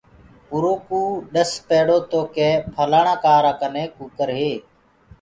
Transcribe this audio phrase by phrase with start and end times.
[0.51, 1.01] اُرو ڪوُ
[1.33, 4.53] ڏس پيڙو تو ڪي ڦلآڻآ ڪآرآ ڪني ڪٚڪَر هي۔